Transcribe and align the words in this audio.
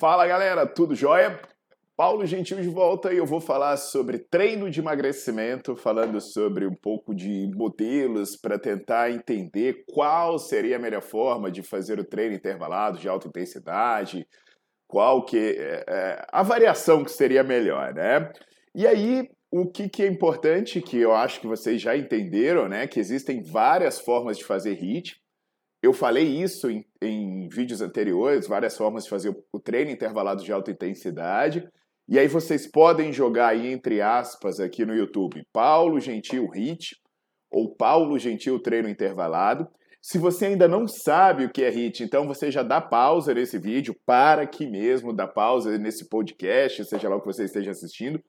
Fala 0.00 0.26
galera, 0.26 0.66
tudo 0.66 0.94
jóia? 0.94 1.38
Paulo 1.94 2.24
Gentil 2.24 2.62
de 2.62 2.70
volta 2.70 3.12
e 3.12 3.18
eu 3.18 3.26
vou 3.26 3.38
falar 3.38 3.76
sobre 3.76 4.18
treino 4.18 4.70
de 4.70 4.80
emagrecimento, 4.80 5.76
falando 5.76 6.22
sobre 6.22 6.66
um 6.66 6.74
pouco 6.74 7.14
de 7.14 7.50
modelos 7.54 8.34
para 8.34 8.58
tentar 8.58 9.10
entender 9.10 9.84
qual 9.92 10.38
seria 10.38 10.76
a 10.76 10.78
melhor 10.78 11.02
forma 11.02 11.50
de 11.50 11.62
fazer 11.62 12.00
o 12.00 12.04
treino 12.04 12.34
intervalado 12.34 12.98
de 12.98 13.10
alta 13.10 13.28
intensidade, 13.28 14.26
qual 14.88 15.22
que 15.22 15.36
é, 15.36 15.84
é 15.86 16.26
a 16.32 16.42
variação 16.42 17.04
que 17.04 17.12
seria 17.12 17.44
melhor, 17.44 17.92
né? 17.92 18.32
E 18.74 18.86
aí 18.86 19.28
o 19.50 19.70
que, 19.70 19.86
que 19.86 20.02
é 20.02 20.06
importante, 20.06 20.80
que 20.80 20.96
eu 20.96 21.14
acho 21.14 21.42
que 21.42 21.46
vocês 21.46 21.78
já 21.78 21.94
entenderam, 21.94 22.70
né? 22.70 22.86
Que 22.86 23.00
existem 23.00 23.42
várias 23.42 24.00
formas 24.00 24.38
de 24.38 24.44
fazer 24.44 24.82
HIIT. 24.82 25.19
Eu 25.82 25.94
falei 25.94 26.24
isso 26.24 26.70
em, 26.70 26.84
em 27.00 27.48
vídeos 27.48 27.80
anteriores, 27.80 28.46
várias 28.46 28.76
formas 28.76 29.04
de 29.04 29.10
fazer 29.10 29.34
o 29.50 29.58
treino 29.58 29.90
intervalado 29.90 30.42
de 30.42 30.52
alta 30.52 30.70
intensidade. 30.70 31.66
E 32.06 32.18
aí 32.18 32.28
vocês 32.28 32.66
podem 32.66 33.12
jogar 33.12 33.48
aí 33.48 33.72
entre 33.72 34.02
aspas 34.02 34.60
aqui 34.60 34.84
no 34.84 34.94
YouTube, 34.94 35.42
Paulo 35.52 35.98
Gentil 35.98 36.50
HIT 36.54 36.96
ou 37.50 37.74
Paulo 37.74 38.18
Gentil 38.18 38.60
treino 38.60 38.88
intervalado. 38.88 39.66
Se 40.02 40.18
você 40.18 40.46
ainda 40.46 40.66
não 40.66 40.86
sabe 40.86 41.44
o 41.44 41.50
que 41.50 41.62
é 41.62 41.70
HIT, 41.70 42.02
então 42.02 42.26
você 42.26 42.50
já 42.50 42.62
dá 42.62 42.80
pausa 42.80 43.32
nesse 43.32 43.58
vídeo, 43.58 43.94
para 44.04 44.42
aqui 44.42 44.66
mesmo, 44.66 45.12
dá 45.12 45.26
pausa 45.26 45.76
nesse 45.78 46.08
podcast, 46.08 46.84
seja 46.84 47.08
lá 47.08 47.16
o 47.16 47.20
que 47.20 47.26
você 47.26 47.44
esteja 47.44 47.70
assistindo. 47.70 48.22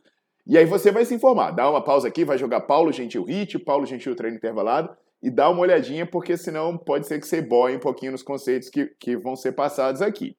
E 0.45 0.57
aí 0.57 0.65
você 0.65 0.91
vai 0.91 1.05
se 1.05 1.13
informar, 1.13 1.51
dá 1.51 1.69
uma 1.69 1.83
pausa 1.83 2.07
aqui, 2.07 2.25
vai 2.25 2.37
jogar 2.37 2.61
Paulo 2.61 2.91
Gentil 2.91 3.25
HIT, 3.25 3.59
Paulo 3.59 3.85
Gentil 3.85 4.15
treino 4.15 4.37
intervalado 4.37 4.95
e 5.21 5.29
dá 5.29 5.49
uma 5.49 5.61
olhadinha, 5.61 6.05
porque 6.05 6.35
senão 6.35 6.77
pode 6.77 7.07
ser 7.07 7.19
que 7.19 7.27
você 7.27 7.41
boie 7.41 7.75
um 7.75 7.79
pouquinho 7.79 8.11
nos 8.11 8.23
conceitos 8.23 8.69
que, 8.69 8.87
que 8.99 9.15
vão 9.15 9.35
ser 9.35 9.51
passados 9.51 10.01
aqui. 10.01 10.35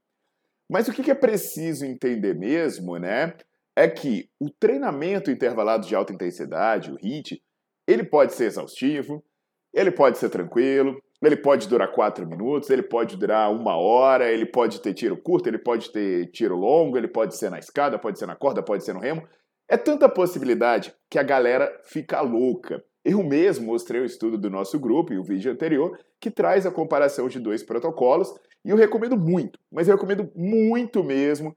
Mas 0.71 0.89
o 0.89 0.93
que 0.93 1.11
é 1.11 1.15
preciso 1.15 1.85
entender 1.85 2.35
mesmo, 2.35 2.97
né? 2.99 3.35
É 3.77 3.89
que 3.89 4.29
o 4.41 4.51
treinamento 4.51 5.31
intervalado 5.31 5.87
de 5.87 5.95
alta 5.95 6.13
intensidade, 6.13 6.91
o 6.91 6.97
HIIT, 6.97 7.43
ele 7.87 8.05
pode 8.05 8.33
ser 8.33 8.47
exaustivo, 8.47 9.25
ele 9.73 9.91
pode 9.91 10.19
ser 10.19 10.29
tranquilo, 10.29 11.01
ele 11.23 11.37
pode 11.37 11.69
durar 11.69 11.93
quatro 11.93 12.27
minutos, 12.27 12.69
ele 12.69 12.83
pode 12.83 13.17
durar 13.17 13.51
uma 13.51 13.77
hora, 13.77 14.31
ele 14.31 14.45
pode 14.45 14.81
ter 14.81 14.93
tiro 14.93 15.17
curto, 15.17 15.49
ele 15.49 15.59
pode 15.59 15.91
ter 15.91 16.31
tiro 16.33 16.57
longo, 16.57 16.99
ele 16.99 17.09
pode 17.09 17.37
ser 17.37 17.51
na 17.51 17.59
escada, 17.59 17.99
pode 17.99 18.19
ser 18.19 18.27
na 18.27 18.37
corda, 18.37 18.63
pode 18.63 18.85
ser 18.85 18.93
no 18.93 19.01
remo. 19.01 19.27
É 19.69 19.77
tanta 19.77 20.09
possibilidade 20.09 20.95
que 21.09 21.19
a 21.19 21.23
galera 21.23 21.73
fica 21.85 22.21
louca. 22.21 22.85
Eu 23.05 23.23
mesmo 23.23 23.67
mostrei 23.67 24.01
o 24.01 24.05
estudo 24.05 24.39
do 24.39 24.49
nosso 24.49 24.79
grupo 24.79 25.13
e 25.13 25.19
o 25.19 25.25
vídeo 25.25 25.51
anterior 25.51 25.99
que 26.21 26.31
traz 26.31 26.65
a 26.67 26.71
comparação 26.71 27.29
de 27.29 27.41
dois 27.41 27.63
protocolos 27.63 28.33
e 28.65 28.71
eu 28.71 28.77
recomendo 28.77 29.17
muito, 29.17 29.59
mas 29.71 29.89
eu 29.89 29.97
recomendo 29.97 30.31
muito 30.37 31.03
mesmo 31.03 31.57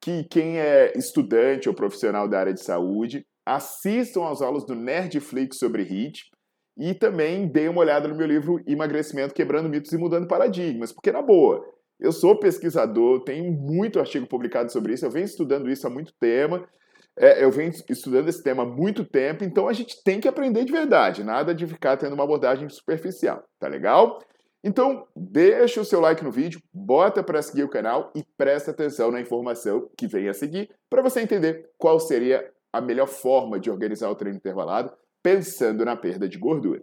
que 0.00 0.22
quem 0.24 0.58
é 0.58 0.96
estudante 0.96 1.68
ou 1.68 1.74
profissional 1.74 2.28
da 2.28 2.38
área 2.38 2.54
de 2.54 2.62
saúde 2.62 3.26
assistam 3.44 4.28
às 4.28 4.40
aulas 4.40 4.64
do 4.64 4.74
Nerdflix 4.74 5.58
sobre 5.58 5.82
HIIT 5.82 6.30
e 6.78 6.94
também 6.94 7.48
deem 7.48 7.68
uma 7.68 7.80
olhada 7.80 8.06
no 8.06 8.14
meu 8.14 8.26
livro 8.26 8.62
Emagrecimento 8.66 9.34
Quebrando 9.34 9.68
Mitos 9.68 9.92
e 9.92 9.96
Mudando 9.96 10.28
Paradigmas, 10.28 10.92
porque 10.92 11.10
na 11.10 11.22
boa, 11.22 11.64
eu 11.98 12.12
sou 12.12 12.38
pesquisador, 12.38 13.24
tenho 13.24 13.50
muito 13.50 13.98
artigo 13.98 14.26
publicado 14.26 14.70
sobre 14.70 14.92
isso, 14.92 15.04
eu 15.04 15.10
venho 15.10 15.24
estudando 15.24 15.68
isso 15.70 15.86
há 15.86 15.90
muito 15.90 16.12
tempo 16.20 16.64
é, 17.18 17.42
eu 17.42 17.50
venho 17.50 17.72
estudando 17.88 18.28
esse 18.28 18.42
tema 18.42 18.62
há 18.62 18.66
muito 18.66 19.04
tempo, 19.04 19.42
então 19.42 19.68
a 19.68 19.72
gente 19.72 20.02
tem 20.04 20.20
que 20.20 20.28
aprender 20.28 20.64
de 20.64 20.72
verdade, 20.72 21.24
nada 21.24 21.54
de 21.54 21.66
ficar 21.66 21.96
tendo 21.96 22.14
uma 22.14 22.24
abordagem 22.24 22.68
superficial, 22.68 23.42
tá 23.58 23.68
legal? 23.68 24.18
Então, 24.62 25.06
deixa 25.14 25.80
o 25.80 25.84
seu 25.84 26.00
like 26.00 26.24
no 26.24 26.30
vídeo, 26.30 26.60
bota 26.74 27.22
para 27.22 27.40
seguir 27.40 27.62
o 27.62 27.68
canal 27.68 28.12
e 28.16 28.24
presta 28.36 28.72
atenção 28.72 29.10
na 29.10 29.20
informação 29.20 29.88
que 29.96 30.06
vem 30.06 30.28
a 30.28 30.34
seguir 30.34 30.68
para 30.90 31.02
você 31.02 31.20
entender 31.20 31.70
qual 31.78 32.00
seria 32.00 32.50
a 32.72 32.80
melhor 32.80 33.06
forma 33.06 33.60
de 33.60 33.70
organizar 33.70 34.10
o 34.10 34.14
treino 34.14 34.38
intervalado 34.38 34.92
pensando 35.22 35.84
na 35.84 35.96
perda 35.96 36.28
de 36.28 36.38
gordura. 36.38 36.82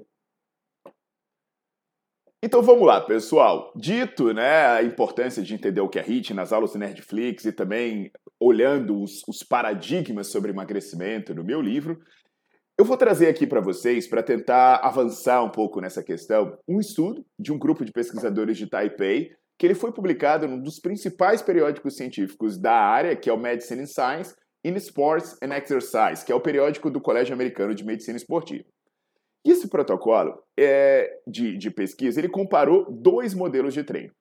Então 2.45 2.61
vamos 2.61 2.85
lá, 2.85 2.99
pessoal. 2.99 3.71
Dito 3.73 4.33
né, 4.33 4.65
a 4.65 4.83
importância 4.83 5.41
de 5.41 5.53
entender 5.53 5.79
o 5.79 5.87
que 5.87 5.97
é 5.97 6.01
HIIT 6.01 6.33
nas 6.33 6.51
aulas 6.51 6.73
do 6.73 6.77
Nerdflix 6.77 7.45
e 7.45 7.53
também 7.53 8.11
olhando 8.37 9.01
os, 9.01 9.21
os 9.25 9.43
paradigmas 9.43 10.27
sobre 10.27 10.51
emagrecimento 10.51 11.33
no 11.33 11.41
meu 11.41 11.61
livro, 11.61 12.01
eu 12.77 12.83
vou 12.83 12.97
trazer 12.97 13.29
aqui 13.29 13.47
para 13.47 13.61
vocês, 13.61 14.07
para 14.07 14.21
tentar 14.21 14.81
avançar 14.83 15.41
um 15.41 15.49
pouco 15.49 15.79
nessa 15.79 16.03
questão, 16.03 16.57
um 16.67 16.81
estudo 16.81 17.25
de 17.39 17.53
um 17.53 17.57
grupo 17.57 17.85
de 17.85 17.93
pesquisadores 17.93 18.57
de 18.57 18.67
Taipei, 18.67 19.31
que 19.57 19.65
ele 19.65 19.73
foi 19.73 19.93
publicado 19.93 20.45
num 20.45 20.59
dos 20.59 20.81
principais 20.81 21.41
periódicos 21.41 21.95
científicos 21.95 22.57
da 22.57 22.73
área, 22.73 23.15
que 23.15 23.29
é 23.29 23.33
o 23.33 23.39
Medicine 23.39 23.87
Science 23.87 24.35
in 24.65 24.75
Sports 24.75 25.37
and 25.41 25.55
Exercise, 25.55 26.25
que 26.25 26.31
é 26.33 26.35
o 26.35 26.41
periódico 26.41 26.91
do 26.91 26.99
Colégio 26.99 27.33
Americano 27.33 27.73
de 27.73 27.85
Medicina 27.85 28.17
Esportiva. 28.17 28.65
Esse 29.43 29.67
protocolo 29.67 30.41
é, 30.57 31.19
de, 31.27 31.57
de 31.57 31.69
pesquisa 31.69 32.19
ele 32.19 32.29
comparou 32.29 32.89
dois 32.89 33.33
modelos 33.33 33.73
de 33.73 33.83
treino, 33.83 34.13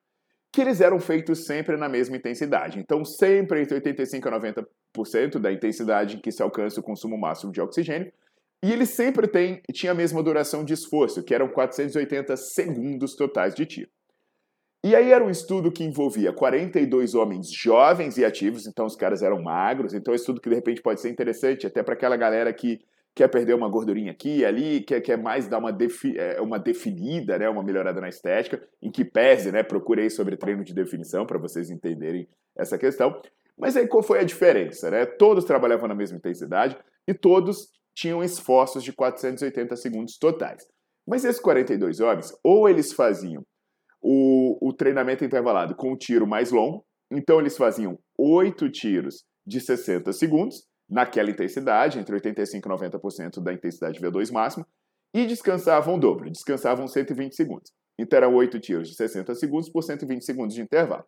que 0.53 0.61
eles 0.61 0.81
eram 0.81 0.99
feitos 0.99 1.45
sempre 1.47 1.77
na 1.77 1.89
mesma 1.89 2.17
intensidade. 2.17 2.79
Então, 2.79 3.05
sempre 3.05 3.63
entre 3.63 3.81
85% 3.81 4.27
a 4.27 4.67
90% 4.99 5.39
da 5.39 5.53
intensidade 5.53 6.17
em 6.17 6.21
que 6.21 6.33
se 6.33 6.43
alcança 6.43 6.81
o 6.81 6.83
consumo 6.83 7.17
máximo 7.17 7.53
de 7.53 7.61
oxigênio. 7.61 8.13
E 8.65 8.73
ele 8.73 8.87
sempre 8.87 9.27
tem, 9.27 9.61
tinha 9.73 9.93
a 9.93 9.95
mesma 9.95 10.23
duração 10.23 10.65
de 10.65 10.73
esforço, 10.73 11.23
que 11.23 11.35
eram 11.35 11.49
480 11.49 12.37
segundos 12.37 13.15
totais 13.17 13.55
de 13.55 13.67
tiro. 13.67 13.91
E 14.85 14.97
aí 14.97 15.13
era 15.13 15.23
um 15.23 15.31
estudo 15.31 15.71
que 15.71 15.85
envolvia 15.85 16.33
42 16.33 17.15
homens 17.15 17.53
jovens 17.53 18.19
e 18.19 18.25
ativos, 18.25 18.67
então 18.67 18.85
os 18.85 18.97
caras 18.97 19.23
eram 19.23 19.41
magros, 19.41 19.95
então 19.95 20.13
é 20.13 20.17
um 20.17 20.17
estudo 20.17 20.41
que 20.41 20.49
de 20.49 20.57
repente 20.57 20.83
pode 20.83 21.01
ser 21.01 21.09
interessante 21.09 21.69
até 21.69 21.85
para 21.85 21.95
aquela 21.95 22.17
galera 22.17 22.53
que 22.53 22.81
quer 23.15 23.29
perder 23.29 23.55
uma 23.55 23.69
gordurinha 23.69 24.13
aqui 24.13 24.39
e 24.39 24.45
ali, 24.45 24.81
quer, 24.81 25.01
quer 25.01 25.19
mais 25.19 25.47
dar 25.47 25.59
uma, 25.59 25.73
defi, 25.73 26.19
é, 26.19 26.41
uma 26.41 26.59
definida, 26.59 27.39
né, 27.39 27.49
uma 27.49 27.63
melhorada 27.63 28.01
na 28.01 28.09
estética, 28.09 28.63
em 28.81 28.91
que 28.91 29.05
pese, 29.05 29.53
né, 29.53 29.63
procurei 29.63 30.09
sobre 30.09 30.37
treino 30.37 30.65
de 30.65 30.75
definição 30.75 31.27
para 31.27 31.39
vocês 31.39 31.71
entenderem 31.71 32.29
essa 32.57 32.79
questão. 32.79 33.21
Mas 33.57 33.77
aí 33.77 33.87
qual 33.87 34.03
foi 34.03 34.21
a 34.21 34.25
diferença? 34.25 34.91
Né? 34.91 35.05
Todos 35.05 35.45
trabalhavam 35.45 35.89
na 35.89 35.95
mesma 35.95 36.17
intensidade 36.17 36.77
e 37.07 37.13
todos 37.13 37.71
tinham 37.95 38.25
esforços 38.25 38.83
de 38.83 38.93
480 38.93 39.77
segundos 39.77 40.17
totais. 40.19 40.67
Mas 41.07 41.25
esses 41.25 41.41
42 41.41 42.01
homens, 42.01 42.33
ou 42.43 42.69
eles 42.69 42.93
faziam 42.93 43.45
o, 44.01 44.69
o 44.69 44.73
treinamento 44.73 45.25
intervalado 45.25 45.75
com 45.75 45.93
um 45.93 45.97
tiro 45.97 46.27
mais 46.27 46.51
longo, 46.51 46.85
então 47.11 47.39
eles 47.39 47.57
faziam 47.57 47.99
8 48.17 48.71
tiros 48.71 49.25
de 49.47 49.61
60 49.61 50.13
segundos, 50.13 50.65
naquela 50.93 51.31
intensidade, 51.31 51.99
entre 51.99 52.15
85% 52.15 52.59
e 52.59 52.61
90% 52.61 53.43
da 53.43 53.53
intensidade 53.53 53.99
V2 53.99 54.31
máxima, 54.31 54.67
e 55.15 55.27
descansavam 55.27 55.95
o 55.95 55.99
dobro, 55.99 56.31
descansavam 56.31 56.87
120 56.87 57.35
segundos. 57.35 57.73
Então 57.99 58.19
eram 58.19 58.35
8 58.35 58.61
tiros 58.61 58.89
de 58.89 58.95
60 58.95 59.35
segundos 59.35 59.71
por 59.71 59.83
120 59.83 60.23
segundos 60.23 60.55
de 60.55 60.61
intervalo. 60.61 61.05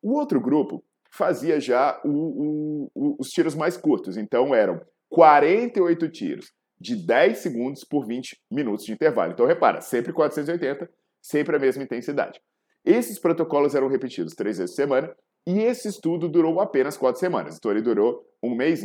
O 0.00 0.12
outro 0.12 0.40
grupo 0.40 0.84
fazia 1.10 1.60
já 1.60 2.00
o, 2.04 2.08
o, 2.08 2.90
o, 2.94 3.16
os 3.18 3.28
tiros 3.30 3.54
mais 3.54 3.76
curtos, 3.76 4.16
então 4.16 4.54
eram 4.54 4.80
48 5.10 6.08
tiros 6.10 6.52
de 6.80 6.94
10 6.96 7.38
segundos 7.38 7.84
por 7.84 8.06
20 8.06 8.40
minutos 8.50 8.84
de 8.84 8.92
intervalo. 8.92 9.32
Então 9.32 9.46
repara, 9.46 9.80
sempre 9.80 10.12
480, 10.12 10.88
sempre 11.20 11.56
a 11.56 11.58
mesma 11.58 11.82
intensidade. 11.82 12.40
Esses 12.84 13.18
protocolos 13.18 13.74
eram 13.74 13.88
repetidos 13.88 14.34
três 14.34 14.58
vezes 14.58 14.76
por 14.76 14.82
semana 14.82 15.16
E 15.46 15.60
esse 15.60 15.88
estudo 15.88 16.28
durou 16.28 16.60
apenas 16.60 16.96
quatro 16.96 17.18
semanas, 17.18 17.56
então 17.56 17.70
ele 17.70 17.82
durou 17.82 18.24
um 18.42 18.54
mês. 18.54 18.82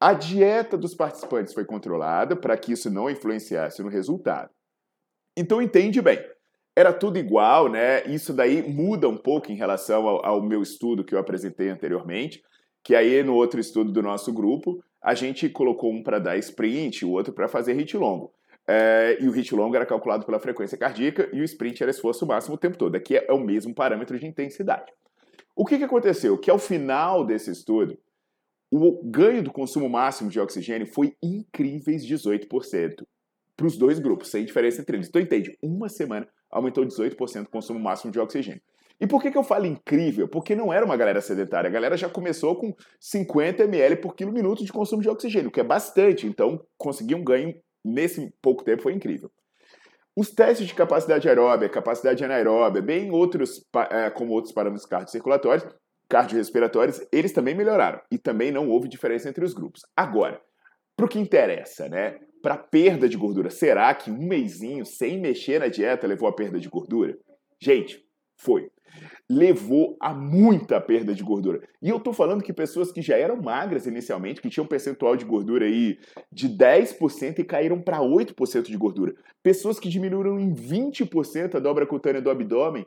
A 0.00 0.12
dieta 0.12 0.78
dos 0.78 0.94
participantes 0.94 1.52
foi 1.52 1.64
controlada 1.64 2.36
para 2.36 2.56
que 2.56 2.72
isso 2.72 2.88
não 2.88 3.10
influenciasse 3.10 3.82
no 3.82 3.88
resultado. 3.88 4.50
Então 5.36 5.60
entende 5.60 6.00
bem, 6.00 6.24
era 6.76 6.92
tudo 6.92 7.18
igual, 7.18 7.68
né? 7.68 8.04
Isso 8.06 8.32
daí 8.32 8.62
muda 8.62 9.08
um 9.08 9.16
pouco 9.16 9.50
em 9.50 9.56
relação 9.56 10.06
ao, 10.06 10.24
ao 10.24 10.42
meu 10.42 10.62
estudo 10.62 11.04
que 11.04 11.12
eu 11.12 11.18
apresentei 11.18 11.68
anteriormente, 11.68 12.40
que 12.84 12.94
aí 12.94 13.24
no 13.24 13.34
outro 13.34 13.58
estudo 13.58 13.90
do 13.90 14.00
nosso 14.00 14.32
grupo, 14.32 14.80
a 15.02 15.14
gente 15.14 15.48
colocou 15.48 15.92
um 15.92 16.02
para 16.02 16.20
dar 16.20 16.36
sprint, 16.38 17.04
o 17.04 17.10
outro 17.10 17.32
para 17.32 17.48
fazer 17.48 17.72
hit 17.72 17.96
longo. 17.96 18.32
É, 18.68 19.16
e 19.20 19.26
o 19.26 19.32
hit 19.32 19.52
longo 19.54 19.74
era 19.74 19.84
calculado 19.84 20.24
pela 20.24 20.38
frequência 20.38 20.78
cardíaca 20.78 21.28
e 21.32 21.40
o 21.40 21.44
sprint 21.44 21.82
era 21.82 21.90
esforço 21.90 22.24
máximo 22.24 22.54
o 22.54 22.58
tempo 22.58 22.78
todo. 22.78 22.94
Aqui 22.94 23.16
é 23.16 23.32
o 23.32 23.40
mesmo 23.40 23.74
parâmetro 23.74 24.16
de 24.16 24.26
intensidade. 24.26 24.92
O 25.56 25.64
que, 25.64 25.78
que 25.78 25.84
aconteceu? 25.84 26.38
Que 26.38 26.50
ao 26.50 26.58
final 26.58 27.24
desse 27.24 27.50
estudo, 27.50 27.98
o 28.70 29.02
ganho 29.02 29.42
do 29.42 29.52
consumo 29.52 29.88
máximo 29.88 30.30
de 30.30 30.38
oxigênio 30.38 30.86
foi 30.86 31.14
incríveis 31.22 32.04
18% 32.04 33.04
para 33.56 33.66
os 33.66 33.76
dois 33.76 33.98
grupos, 33.98 34.30
sem 34.30 34.44
diferença 34.44 34.80
entre 34.80 34.96
eles. 34.96 35.08
Então 35.08 35.20
entende, 35.20 35.56
uma 35.62 35.88
semana 35.88 36.28
aumentou 36.50 36.84
18% 36.84 37.46
o 37.46 37.50
consumo 37.50 37.80
máximo 37.80 38.12
de 38.12 38.20
oxigênio. 38.20 38.62
E 39.00 39.06
por 39.06 39.22
que, 39.22 39.30
que 39.30 39.38
eu 39.38 39.44
falo 39.44 39.66
incrível? 39.66 40.28
Porque 40.28 40.56
não 40.56 40.72
era 40.72 40.84
uma 40.84 40.96
galera 40.96 41.20
sedentária. 41.20 41.68
A 41.68 41.72
galera 41.72 41.96
já 41.96 42.08
começou 42.08 42.56
com 42.56 42.74
50 43.00 43.62
ml 43.64 43.96
por 43.96 44.14
quilo 44.14 44.32
minuto 44.32 44.64
de 44.64 44.72
consumo 44.72 45.02
de 45.02 45.08
oxigênio, 45.08 45.50
que 45.50 45.60
é 45.60 45.64
bastante. 45.64 46.26
Então, 46.26 46.60
conseguir 46.76 47.14
um 47.14 47.22
ganho 47.22 47.54
nesse 47.84 48.32
pouco 48.42 48.64
tempo 48.64 48.82
foi 48.82 48.92
incrível. 48.92 49.30
Os 50.16 50.30
testes 50.30 50.66
de 50.66 50.74
capacidade 50.74 51.28
aeróbica, 51.28 51.68
capacidade 51.68 52.24
anaeróbica, 52.24 52.84
bem 52.84 53.12
outros, 53.12 53.64
é, 53.88 54.10
como 54.10 54.32
outros 54.32 54.52
parâmetros 54.52 54.84
cardiocirculatórios, 54.84 55.64
cardiorrespiratórios, 56.08 57.00
eles 57.12 57.32
também 57.32 57.54
melhoraram. 57.54 58.00
E 58.10 58.18
também 58.18 58.50
não 58.50 58.68
houve 58.68 58.88
diferença 58.88 59.28
entre 59.28 59.44
os 59.44 59.54
grupos. 59.54 59.82
Agora, 59.96 60.40
para 60.96 61.06
o 61.06 61.08
que 61.08 61.18
interessa, 61.18 61.88
né? 61.88 62.18
Para 62.42 62.56
perda 62.56 63.08
de 63.08 63.16
gordura, 63.16 63.50
será 63.50 63.92
que 63.94 64.10
um 64.10 64.26
mêsinho 64.26 64.86
sem 64.86 65.20
mexer 65.20 65.58
na 65.60 65.68
dieta 65.68 66.06
levou 66.06 66.28
a 66.28 66.32
perda 66.32 66.58
de 66.58 66.68
gordura? 66.68 67.18
Gente, 67.60 68.04
foi 68.36 68.70
levou 69.28 69.96
a 70.00 70.14
muita 70.14 70.80
perda 70.80 71.14
de 71.14 71.22
gordura. 71.22 71.60
E 71.82 71.88
eu 71.88 72.00
tô 72.00 72.12
falando 72.12 72.42
que 72.42 72.52
pessoas 72.52 72.90
que 72.90 73.02
já 73.02 73.16
eram 73.16 73.36
magras 73.40 73.86
inicialmente, 73.86 74.40
que 74.40 74.48
tinham 74.48 74.64
um 74.64 74.68
percentual 74.68 75.16
de 75.16 75.24
gordura 75.24 75.66
aí 75.66 75.98
de 76.32 76.48
10% 76.48 77.38
e 77.38 77.44
caíram 77.44 77.80
para 77.80 77.98
8% 77.98 78.62
de 78.62 78.76
gordura. 78.76 79.14
Pessoas 79.42 79.78
que 79.78 79.88
diminuíram 79.88 80.38
em 80.38 80.52
20% 80.52 81.54
a 81.54 81.58
dobra 81.58 81.86
cutânea 81.86 82.22
do 82.22 82.30
abdômen, 82.30 82.86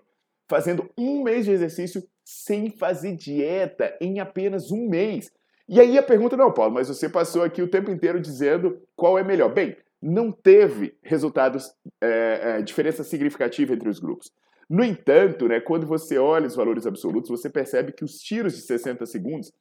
fazendo 0.50 0.90
um 0.98 1.24
mês 1.24 1.46
de 1.46 1.52
exercício 1.52 2.04
sem 2.32 2.70
fazer 2.70 3.16
dieta 3.16 3.96
em 4.00 4.20
apenas 4.20 4.72
um 4.72 4.88
mês. 4.88 5.30
E 5.68 5.80
aí 5.80 5.98
a 5.98 6.04
pergunta, 6.04 6.38
não, 6.38 6.52
Paulo, 6.52 6.74
mas 6.74 6.88
você 6.88 7.10
passou 7.10 7.44
aqui 7.44 7.62
o 7.62 7.68
tempo 7.68 7.92
inteiro 7.92 8.20
dizendo 8.20 8.82
qual 8.96 9.20
é 9.20 9.24
melhor. 9.24 9.54
Bem, 9.54 9.76
não 10.02 10.32
teve 10.32 10.98
resultados, 11.04 11.72
é, 12.02 12.42
é, 12.44 12.62
diferença 12.62 13.04
significativa 13.04 13.74
entre 13.74 13.90
os 13.90 14.00
grupos. 14.00 14.32
No 14.70 14.84
entanto, 14.84 15.48
né, 15.48 15.60
quando 15.60 15.86
você 15.86 16.18
olha 16.18 16.48
os 16.48 16.56
valores 16.56 16.88
absolutos, 16.88 17.30
você 17.30 17.50
percebe 17.50 17.92
que 17.92 18.06
os 18.06 18.18
tiros 18.18 18.56
de 18.56 18.62
60 18.62 19.06
segundos 19.06 19.52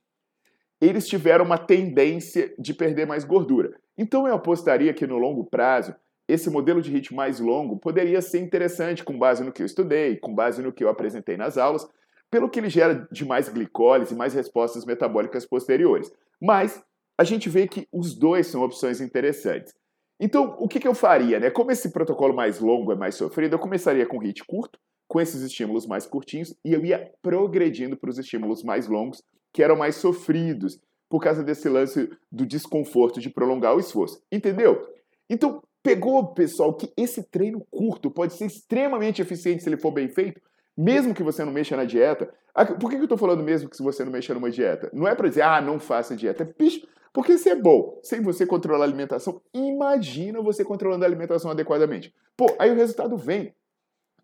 eles 0.81 1.07
tiveram 1.07 1.45
uma 1.45 1.59
tendência 1.59 2.55
de 2.59 2.73
perder 2.73 3.07
mais 3.07 3.25
gordura. 3.25 3.77
Então 3.99 4.27
eu 4.27 4.35
apostaria 4.35 4.95
que 4.95 5.07
no 5.07 5.19
longo 5.19 5.45
prazo 5.45 5.95
esse 6.27 6.49
modelo 6.49 6.81
de 6.81 6.91
ritmo 6.91 7.17
mais 7.17 7.41
longo 7.41 7.77
poderia 7.77 8.23
ser 8.23 8.39
interessante 8.39 9.03
com 9.03 9.19
base 9.19 9.43
no 9.43 9.53
que 9.53 9.61
eu 9.61 9.67
estudei, 9.67 10.17
com 10.17 10.33
base 10.33 10.63
no 10.63 10.73
que 10.73 10.85
eu 10.85 10.89
apresentei 10.89 11.37
nas 11.37 11.59
aulas, 11.59 11.87
pelo 12.31 12.49
que 12.49 12.61
ele 12.61 12.71
gera 12.71 13.09
de 13.11 13.25
mais 13.25 13.49
glicólise 13.49 14.15
e 14.15 14.17
mais 14.17 14.33
respostas 14.35 14.85
metabólicas 14.85 15.45
posteriores. 15.45 16.11
Mas 16.41 16.83
a 17.19 17.25
gente 17.25 17.49
vê 17.49 17.67
que 17.67 17.87
os 17.93 18.15
dois 18.15 18.47
são 18.47 18.63
opções 18.63 19.01
interessantes. 19.01 19.75
Então, 20.19 20.57
o 20.59 20.69
que, 20.69 20.79
que 20.79 20.87
eu 20.87 20.95
faria? 20.95 21.41
Né? 21.41 21.51
Como 21.51 21.71
esse 21.71 21.91
protocolo 21.91 22.35
mais 22.35 22.61
longo 22.61 22.93
é 22.93 22.95
mais 22.95 23.15
sofrido, 23.15 23.55
eu 23.55 23.59
começaria 23.59 24.07
com 24.07 24.23
HIT 24.23 24.45
curto, 24.45 24.79
com 25.09 25.21
esses 25.21 25.43
estímulos 25.43 25.87
mais 25.87 26.07
curtinhos 26.07 26.55
e 26.65 26.73
eu 26.73 26.85
ia 26.85 27.11
progredindo 27.21 27.97
para 27.97 28.11
os 28.11 28.19
estímulos 28.19 28.63
mais 28.63 28.87
longos, 28.87 29.23
que 29.53 29.63
eram 29.63 29.77
mais 29.77 29.97
sofridos, 29.97 30.79
por 31.09 31.21
causa 31.21 31.43
desse 31.43 31.69
lance 31.69 32.09
do 32.31 32.47
desconforto 32.47 33.19
de 33.21 33.29
prolongar 33.29 33.75
o 33.75 33.81
esforço. 33.81 34.23
Entendeu? 34.31 34.87
Então, 35.29 35.61
pegou, 35.83 36.33
pessoal, 36.33 36.73
que 36.75 36.93
esse 36.97 37.23
treino 37.25 37.67
curto 37.71 38.11
pode 38.11 38.35
ser 38.35 38.47
extremamente 38.47 39.21
eficiente 39.21 39.63
se 39.63 39.69
ele 39.69 39.77
for 39.77 39.91
bem 39.91 40.09
feito, 40.09 40.41
mesmo 40.81 41.15
que 41.15 41.23
você 41.23 41.45
não 41.45 41.53
mexa 41.53 41.77
na 41.77 41.85
dieta. 41.85 42.33
Por 42.81 42.89
que 42.89 42.97
eu 42.97 43.03
estou 43.03 43.19
falando 43.19 43.43
mesmo 43.43 43.69
que 43.69 43.77
se 43.77 43.83
você 43.83 44.03
não 44.03 44.11
mexa 44.11 44.33
numa 44.33 44.51
dieta? 44.51 44.91
Não 44.95 45.07
é 45.07 45.15
para 45.15 45.29
dizer, 45.29 45.43
ah, 45.43 45.61
não 45.61 45.79
faça 45.79 46.17
dieta. 46.17 46.51
Bicho, 46.59 46.87
porque 47.13 47.35
isso 47.35 47.51
é 47.51 47.55
bom. 47.55 48.01
Sem 48.03 48.23
você 48.23 48.47
controlar 48.47 48.85
a 48.85 48.89
alimentação, 48.89 49.43
imagina 49.53 50.41
você 50.41 50.65
controlando 50.65 51.05
a 51.05 51.07
alimentação 51.07 51.51
adequadamente. 51.51 52.15
Pô, 52.35 52.47
aí 52.59 52.71
o 52.71 52.75
resultado 52.75 53.15
vem. 53.19 53.55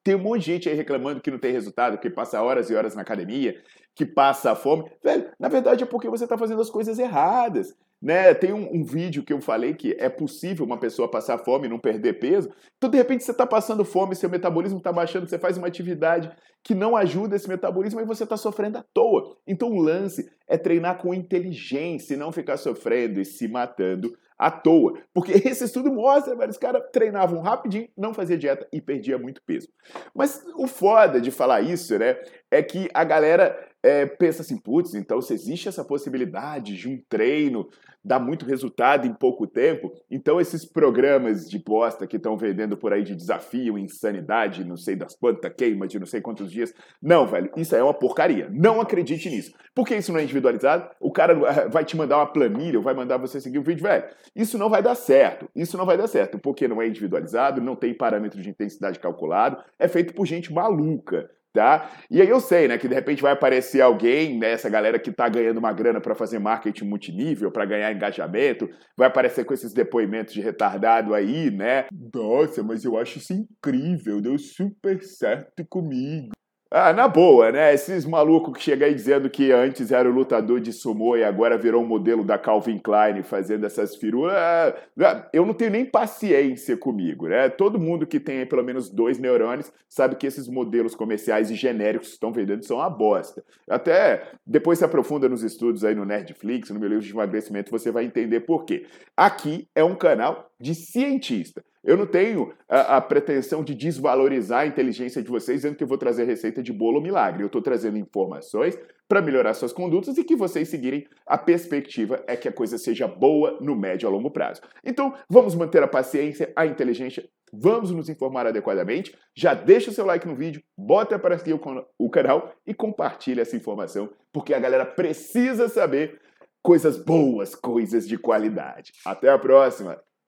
Tem 0.02 0.14
um 0.14 0.20
monte 0.20 0.40
de 0.40 0.46
gente 0.46 0.68
aí 0.68 0.74
reclamando 0.74 1.20
que 1.20 1.30
não 1.30 1.38
tem 1.38 1.52
resultado, 1.52 1.98
que 1.98 2.08
passa 2.08 2.40
horas 2.40 2.70
e 2.70 2.74
horas 2.74 2.94
na 2.94 3.02
academia, 3.02 3.60
que 3.94 4.06
passa 4.06 4.54
fome. 4.54 4.90
Velho, 5.04 5.30
na 5.38 5.48
verdade 5.48 5.82
é 5.82 5.86
porque 5.86 6.08
você 6.08 6.24
está 6.24 6.38
fazendo 6.38 6.62
as 6.62 6.70
coisas 6.70 6.98
erradas. 6.98 7.76
Né? 8.00 8.34
Tem 8.34 8.52
um, 8.52 8.76
um, 8.76 8.84
vídeo 8.84 9.24
que 9.24 9.32
eu 9.32 9.40
falei 9.40 9.74
que 9.74 9.96
é 9.98 10.08
possível 10.08 10.66
uma 10.66 10.78
pessoa 10.78 11.10
passar 11.10 11.38
fome 11.38 11.66
e 11.66 11.70
não 11.70 11.78
perder 11.78 12.18
peso. 12.18 12.50
Então, 12.76 12.90
de 12.90 12.98
repente, 12.98 13.24
você 13.24 13.30
está 13.30 13.46
passando 13.46 13.84
fome, 13.84 14.14
seu 14.14 14.28
metabolismo 14.28 14.78
está 14.78 14.92
baixando, 14.92 15.26
você 15.26 15.38
faz 15.38 15.56
uma 15.56 15.66
atividade 15.66 16.30
que 16.62 16.74
não 16.74 16.96
ajuda 16.96 17.36
esse 17.36 17.48
metabolismo 17.48 18.00
e 18.00 18.04
você 18.04 18.24
está 18.24 18.36
sofrendo 18.36 18.78
à 18.78 18.84
toa. 18.92 19.36
Então, 19.46 19.70
o 19.70 19.80
lance 19.80 20.30
é 20.46 20.58
treinar 20.58 20.98
com 20.98 21.14
inteligência 21.14 22.14
e 22.14 22.18
não 22.18 22.30
ficar 22.30 22.56
sofrendo 22.56 23.20
e 23.20 23.24
se 23.24 23.48
matando 23.48 24.12
à 24.38 24.50
toa. 24.50 24.98
Porque 25.14 25.32
esse 25.48 25.64
estudo 25.64 25.92
mostra, 25.92 26.34
velho, 26.34 26.50
os 26.50 26.58
caras 26.58 26.82
treinavam 26.92 27.40
rapidinho, 27.40 27.88
não 27.96 28.12
fazia 28.12 28.36
dieta 28.36 28.66
e 28.72 28.80
perdia 28.80 29.18
muito 29.18 29.42
peso. 29.42 29.68
Mas 30.14 30.44
o 30.56 30.66
foda 30.66 31.20
de 31.20 31.30
falar 31.30 31.62
isso, 31.62 31.98
né, 31.98 32.16
é 32.50 32.62
que 32.62 32.88
a 32.92 33.04
galera 33.04 33.56
é, 33.86 34.04
pensa 34.04 34.42
assim, 34.42 34.58
putz, 34.58 34.94
então 34.94 35.20
se 35.22 35.32
existe 35.32 35.68
essa 35.68 35.84
possibilidade 35.84 36.76
de 36.76 36.88
um 36.88 37.00
treino 37.08 37.68
dar 38.04 38.18
muito 38.18 38.44
resultado 38.44 39.06
em 39.06 39.12
pouco 39.12 39.46
tempo, 39.46 39.92
então 40.10 40.40
esses 40.40 40.64
programas 40.64 41.48
de 41.48 41.58
bosta 41.58 42.06
que 42.06 42.16
estão 42.16 42.36
vendendo 42.36 42.76
por 42.76 42.92
aí 42.92 43.02
de 43.02 43.16
desafio, 43.16 43.78
insanidade, 43.78 44.64
não 44.64 44.76
sei 44.76 44.94
das 44.94 45.16
quantas, 45.16 45.52
queima 45.56 45.86
de 45.88 45.98
não 45.98 46.06
sei 46.06 46.20
quantos 46.20 46.50
dias, 46.50 46.72
não, 47.02 47.26
velho, 47.26 47.50
isso 47.56 47.74
é 47.74 47.82
uma 47.82 47.94
porcaria. 47.94 48.48
Não 48.52 48.80
acredite 48.80 49.28
nisso. 49.28 49.52
Porque 49.74 49.96
isso 49.96 50.12
não 50.12 50.20
é 50.20 50.22
individualizado, 50.22 50.88
o 51.00 51.12
cara 51.12 51.68
vai 51.68 51.84
te 51.84 51.96
mandar 51.96 52.18
uma 52.18 52.32
planilha, 52.32 52.78
ou 52.78 52.84
vai 52.84 52.94
mandar 52.94 53.18
você 53.18 53.40
seguir 53.40 53.58
o 53.58 53.60
um 53.60 53.64
vídeo, 53.64 53.82
velho. 53.82 54.04
Isso 54.34 54.56
não 54.56 54.70
vai 54.70 54.82
dar 54.82 54.94
certo. 54.94 55.48
Isso 55.54 55.76
não 55.76 55.84
vai 55.84 55.96
dar 55.96 56.06
certo, 56.06 56.38
porque 56.38 56.68
não 56.68 56.80
é 56.80 56.86
individualizado, 56.86 57.60
não 57.60 57.74
tem 57.74 57.92
parâmetro 57.92 58.40
de 58.40 58.50
intensidade 58.50 59.00
calculado, 59.00 59.62
é 59.78 59.88
feito 59.88 60.14
por 60.14 60.26
gente 60.26 60.52
maluca 60.52 61.28
tá? 61.56 61.90
E 62.10 62.20
aí 62.20 62.28
eu 62.28 62.38
sei, 62.38 62.68
né, 62.68 62.76
que 62.76 62.86
de 62.86 62.94
repente 62.94 63.22
vai 63.22 63.32
aparecer 63.32 63.80
alguém, 63.80 64.38
né, 64.38 64.52
essa 64.52 64.68
galera 64.68 64.98
que 64.98 65.10
tá 65.10 65.26
ganhando 65.26 65.56
uma 65.56 65.72
grana 65.72 66.00
para 66.02 66.14
fazer 66.14 66.38
marketing 66.38 66.84
multinível, 66.84 67.50
para 67.50 67.64
ganhar 67.64 67.90
engajamento, 67.90 68.68
vai 68.94 69.08
aparecer 69.08 69.44
com 69.46 69.54
esses 69.54 69.72
depoimentos 69.72 70.34
de 70.34 70.42
retardado 70.42 71.14
aí, 71.14 71.50
né? 71.50 71.86
Nossa, 72.14 72.62
mas 72.62 72.84
eu 72.84 72.98
acho 72.98 73.18
isso 73.18 73.32
incrível, 73.32 74.20
deu 74.20 74.38
super 74.38 75.02
certo 75.02 75.64
comigo. 75.66 76.36
Ah, 76.68 76.92
na 76.92 77.06
boa, 77.06 77.52
né? 77.52 77.72
Esses 77.72 78.04
malucos 78.04 78.52
que 78.56 78.62
chegam 78.62 78.88
aí 78.88 78.94
dizendo 78.94 79.30
que 79.30 79.52
antes 79.52 79.92
era 79.92 80.08
o 80.10 80.12
lutador 80.12 80.60
de 80.60 80.72
sumô 80.72 81.16
e 81.16 81.22
agora 81.22 81.56
virou 81.56 81.80
um 81.80 81.86
modelo 81.86 82.24
da 82.24 82.36
Calvin 82.36 82.76
Klein 82.78 83.22
fazendo 83.22 83.64
essas 83.64 83.94
firulas. 83.94 84.34
Ah, 84.34 85.28
eu 85.32 85.46
não 85.46 85.54
tenho 85.54 85.70
nem 85.70 85.84
paciência 85.86 86.76
comigo, 86.76 87.28
né? 87.28 87.48
Todo 87.48 87.78
mundo 87.78 88.04
que 88.04 88.18
tem 88.18 88.44
pelo 88.44 88.64
menos 88.64 88.90
dois 88.90 89.16
neurônios 89.16 89.72
sabe 89.88 90.16
que 90.16 90.26
esses 90.26 90.48
modelos 90.48 90.96
comerciais 90.96 91.52
e 91.52 91.54
genéricos 91.54 92.08
que 92.08 92.14
estão 92.14 92.32
vendendo 92.32 92.64
são 92.64 92.78
uma 92.78 92.90
bosta. 92.90 93.44
Até 93.70 94.32
depois 94.44 94.80
se 94.80 94.84
aprofunda 94.84 95.28
nos 95.28 95.44
estudos 95.44 95.84
aí 95.84 95.94
no 95.94 96.04
Netflix, 96.04 96.70
no 96.70 96.80
meu 96.80 96.88
livro 96.88 97.04
de 97.04 97.12
emagrecimento, 97.12 97.70
você 97.70 97.92
vai 97.92 98.04
entender 98.04 98.40
por 98.40 98.64
quê. 98.64 98.86
Aqui 99.16 99.68
é 99.72 99.84
um 99.84 99.94
canal 99.94 100.50
de 100.60 100.74
cientista. 100.74 101.64
Eu 101.86 101.96
não 101.96 102.04
tenho 102.04 102.52
a, 102.68 102.96
a, 102.96 103.00
pretensão 103.00 103.62
de 103.62 103.72
desvalorizar 103.72 104.62
a 104.62 104.66
inteligência 104.66 105.22
de 105.22 105.28
vocês 105.28 105.58
dizendo 105.58 105.76
que 105.76 105.84
eu 105.84 105.88
vou 105.88 105.96
trazer 105.96 106.24
receita 106.24 106.60
de 106.60 106.72
bolo 106.72 106.96
ou 106.96 107.02
milagre. 107.02 107.44
Eu 107.44 107.46
estou 107.46 107.62
trazendo 107.62 107.96
informações 107.96 108.76
para 109.08 109.22
melhorar 109.22 109.54
suas 109.54 109.72
condutas 109.72 110.18
e 110.18 110.24
que 110.24 110.34
vocês 110.34 110.68
seguirem. 110.68 111.06
A 111.24 111.38
perspectiva 111.38 112.24
é 112.26 112.34
que 112.34 112.48
a 112.48 112.52
coisa 112.52 112.76
seja 112.76 113.06
boa 113.06 113.56
no 113.60 113.76
médio 113.76 114.08
a 114.08 114.10
longo 114.10 114.32
prazo. 114.32 114.62
Então, 114.84 115.14
vamos 115.30 115.54
manter 115.54 115.80
a 115.80 115.86
paciência, 115.86 116.52
a 116.56 116.66
inteligência, 116.66 117.24
vamos 117.52 117.92
nos 117.92 118.08
informar 118.08 118.48
adequadamente. 118.48 119.16
Já 119.32 119.54
deixa 119.54 119.90
o 119.90 119.94
seu 119.94 120.04
like 120.04 120.26
no 120.26 120.34
vídeo, 120.34 120.60
bota 120.76 121.16
para 121.20 121.38
seguir 121.38 121.56
o 121.98 122.10
canal 122.10 122.52
e 122.66 122.74
compartilha 122.74 123.42
essa 123.42 123.56
informação, 123.56 124.10
porque 124.32 124.52
a 124.52 124.58
galera 124.58 124.84
precisa 124.84 125.68
saber 125.68 126.20
coisas 126.60 126.96
boas, 126.96 127.54
coisas 127.54 128.08
de 128.08 128.18
qualidade. 128.18 128.92
Até 129.04 129.30
a 129.30 129.38
próxima! 129.38 130.05